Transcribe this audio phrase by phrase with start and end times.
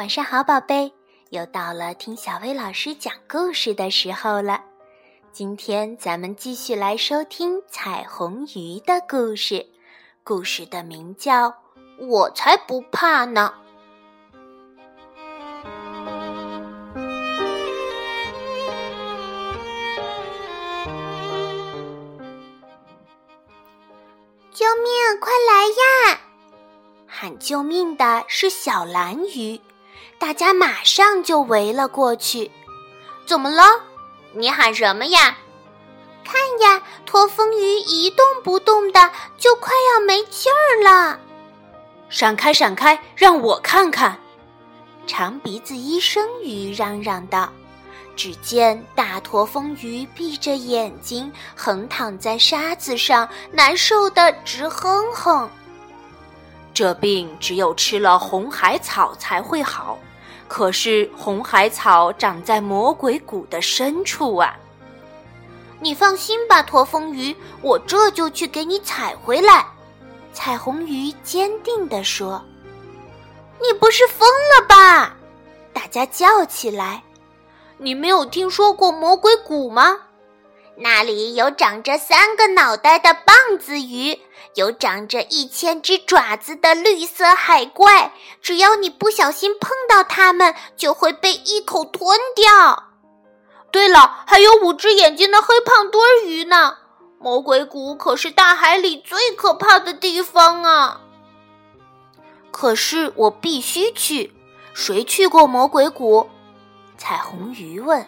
[0.00, 0.90] 晚上好，宝贝，
[1.28, 4.64] 又到了听小薇老师讲故事的时候了。
[5.30, 9.66] 今天咱们继续来收听彩虹鱼的故事，
[10.24, 11.50] 故事的名叫
[11.98, 13.52] 《我才不怕呢》。
[24.54, 25.20] 救命！
[25.20, 26.20] 快来呀！
[27.06, 29.60] 喊救命的是小蓝鱼。
[30.20, 32.50] 大家马上就围了过去。
[33.24, 33.62] 怎么了？
[34.34, 35.38] 你喊什么呀？
[36.22, 41.18] 看呀，驼峰鱼一动不动的，就快要没气儿了。
[42.10, 44.20] 闪开，闪开，让我看看！
[45.06, 47.50] 长鼻子医生鱼嚷嚷道。
[48.14, 55.48] 只见大驼峰鱼闭着眼睛，横躺在沙子上，难受的直哼哼。
[56.74, 59.98] 这病只有吃了红海草才会好。
[60.50, 64.58] 可是红海草长在魔鬼谷的深处啊！
[65.78, 69.64] 你放心吧，驼峰鱼，我这就去给你采回来。
[70.32, 72.42] 彩虹鱼坚定地说
[73.62, 75.16] ：“你不是疯了吧？”
[75.72, 77.00] 大家叫起来
[77.78, 79.96] ：“你没有听说过魔鬼谷吗？”
[80.76, 84.18] 那里有长着三个脑袋的棒子鱼，
[84.54, 88.12] 有长着一千只爪子的绿色海怪。
[88.40, 92.84] 只要你不小心碰到它们，就会被一口吞掉。
[93.70, 96.78] 对了，还有五只眼睛的黑胖墩鱼呢。
[97.18, 101.02] 魔鬼谷可是大海里最可怕的地方啊！
[102.50, 104.32] 可是我必须去。
[104.72, 106.30] 谁去过魔鬼谷？
[106.96, 108.06] 彩虹鱼问。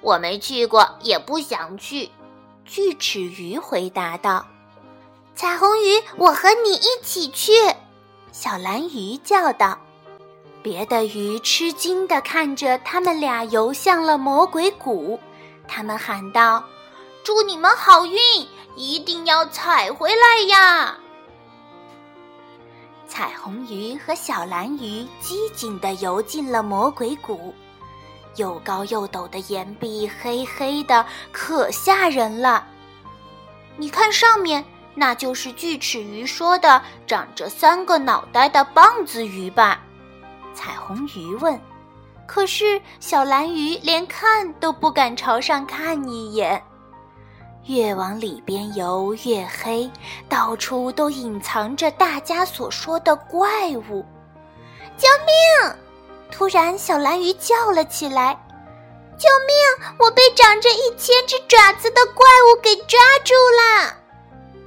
[0.00, 2.10] 我没去过，也不想去。
[2.64, 4.46] 锯齿鱼回答道
[5.34, 7.52] ：“彩虹鱼，我和你一起去。”
[8.32, 9.78] 小蓝鱼叫道。
[10.62, 15.18] 别的鱼吃惊地看着他们俩游向了魔鬼谷，
[15.66, 16.62] 他们喊道
[17.24, 18.18] ：“祝你们好运，
[18.76, 20.98] 一定要采回来呀！”
[23.08, 27.54] 彩虹鱼和小蓝鱼机警地游进了魔鬼谷。
[28.36, 32.66] 又高又陡的岩壁，黑黑的，可吓人了。
[33.76, 34.64] 你看上面，
[34.94, 39.80] 那就是锯齿鱼说的长着三个脑袋的棒子鱼吧？
[40.54, 41.58] 彩虹鱼问。
[42.26, 46.62] 可是小蓝鱼连看都不敢朝上看一眼。
[47.66, 49.90] 越往里边游越黑，
[50.28, 54.06] 到处都隐藏着大家所说的怪物。
[54.96, 55.76] 救命！
[56.40, 58.32] 突然，小蓝鱼叫了起来
[59.18, 59.92] ：“救命！
[59.98, 63.94] 我被长着一千只爪子的怪物给抓住了！”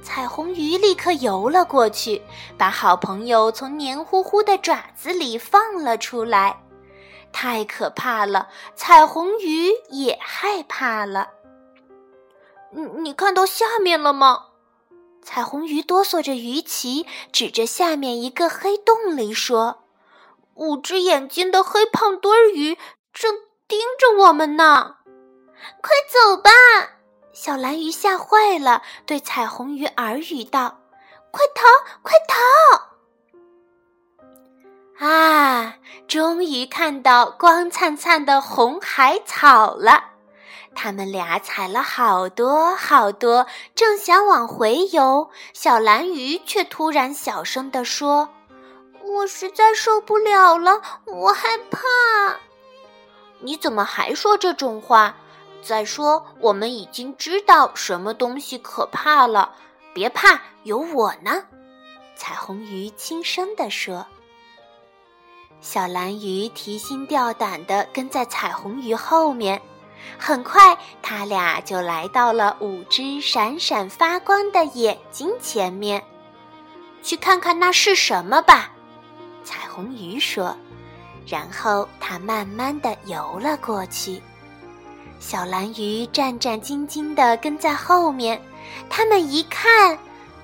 [0.00, 2.22] 彩虹鱼立刻游了过去，
[2.56, 6.62] 把好朋友从黏糊糊的爪子里放了出来。
[7.32, 11.30] 太可怕了，彩虹鱼也害怕了。
[12.70, 14.44] 你你看到下面了吗？
[15.24, 19.80] 彩虹鱼哆嗦着鱼鳍，指着下面一个黑洞里说。
[20.56, 22.78] 五只眼睛的黑胖墩儿鱼
[23.12, 23.34] 正
[23.66, 24.96] 盯着我们呢，
[25.82, 26.50] 快走吧！
[27.32, 30.78] 小蓝鱼吓坏了，对彩虹鱼耳语道
[31.32, 31.64] ：“快逃，
[32.02, 32.36] 快逃！”
[35.04, 35.74] 啊，
[36.06, 40.12] 终于看到光灿灿的红海草了！
[40.76, 48.28] 他们俩采了好多好多，正想往回游，小蓝鱼却突然小声地说。
[49.06, 51.78] 我实在受不了了，我害怕。
[53.40, 55.14] 你怎么还说这种话？
[55.62, 59.54] 再说，我们已经知道什么东西可怕了。
[59.92, 61.44] 别怕，有我呢。
[62.16, 64.06] 彩虹鱼轻声地说。
[65.60, 69.60] 小蓝鱼提心吊胆地跟在彩虹鱼后面。
[70.18, 76.04] 很快，他俩就来到了五只闪闪发光的眼睛前面。
[77.02, 78.70] 去看看那是什么吧。
[79.44, 80.56] 彩虹鱼说，
[81.26, 84.20] 然后它慢慢的游了过去。
[85.20, 88.40] 小蓝鱼战战兢兢地跟在后面。
[88.88, 89.98] 他们一看，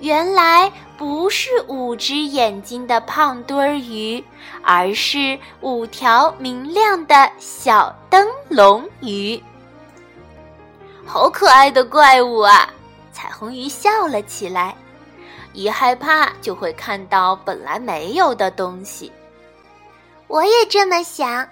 [0.00, 4.22] 原来不是五只眼睛的胖墩儿鱼，
[4.62, 9.42] 而是五条明亮的小灯笼鱼。
[11.06, 12.68] 好可爱的怪物啊！
[13.12, 14.76] 彩虹鱼笑了起来。
[15.52, 19.12] 一害怕就会看到本来没有的东西。
[20.28, 21.48] 我也这么想。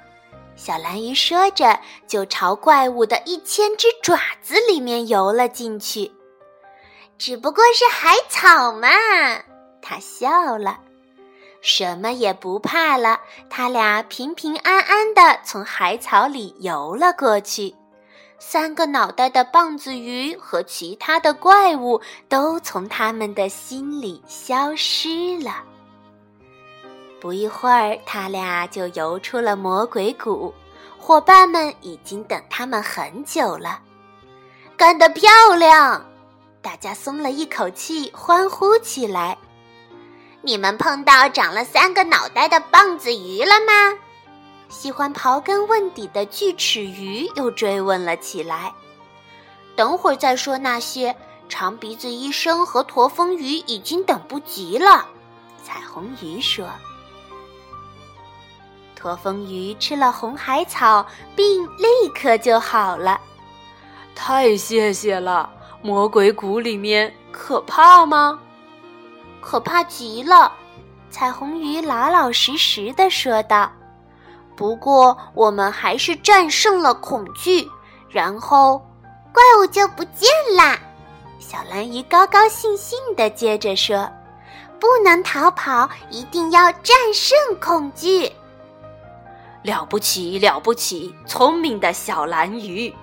[0.57, 6.13] 小蓝鱼说着，就朝怪物的一千只爪子里面游了进去。
[7.17, 8.89] 只不过是海草嘛，
[9.81, 10.79] 它笑了。
[11.63, 13.21] 什么也不怕了。
[13.51, 17.75] 他俩平平安安地从海草里游了过去。
[18.43, 25.63] 三个脑袋的棒子鱼和其他的怪物都从他们的心里消失了。
[27.21, 30.53] 不一会儿，他俩就游出了魔鬼谷，
[30.99, 33.79] 伙伴们已经等他们很久了。
[34.75, 36.03] 干得漂亮！
[36.63, 39.37] 大家松了一口气，欢呼起来。
[40.41, 43.99] 你们碰到长了三个脑袋的棒子鱼了吗？
[44.71, 48.73] 喜欢刨根问底的锯齿鱼又追问了起来。
[49.77, 51.15] 等会儿再说那些。
[51.49, 55.05] 长鼻子医生和驼峰鱼已经等不及了。
[55.65, 56.65] 彩虹鱼说。
[58.95, 63.21] 驼峰鱼吃了红海草，病立刻就好了。
[64.15, 65.51] 太谢谢了！
[65.83, 68.39] 魔鬼谷里面可怕吗？
[69.41, 70.53] 可怕极了！
[71.11, 73.69] 彩虹鱼老老实实的说道。
[74.61, 77.67] 不过我们还是战胜了恐惧，
[78.11, 78.77] 然后
[79.33, 80.79] 怪物就不见啦。
[81.39, 84.07] 小蓝鱼高高兴兴的接着说
[84.79, 88.31] ：“不能逃跑，一定要战胜恐惧。”
[89.65, 92.95] 了不起了不起，聪明的小蓝鱼！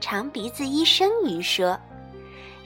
[0.00, 1.78] 长鼻子医生鱼说。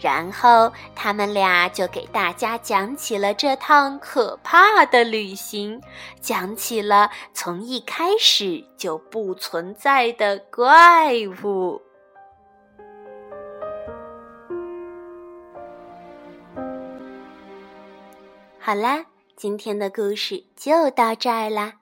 [0.03, 5.81] 然后他们俩就给大家讲起了这趟可怕的旅行，
[6.21, 11.15] 讲起了从一开始就不存在的怪
[11.45, 11.81] 物。
[18.59, 19.07] 好啦，
[19.37, 21.82] 今天的故事就到这儿啦。